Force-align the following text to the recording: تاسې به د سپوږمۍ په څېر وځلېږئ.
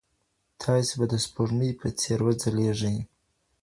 تاسې 0.61 0.93
به 0.99 1.05
د 1.11 1.13
سپوږمۍ 1.25 1.71
په 1.79 1.87
څېر 1.99 2.19
وځلېږئ. 2.23 2.97